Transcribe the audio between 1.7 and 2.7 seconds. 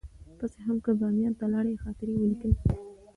خاطرې ولیکئ.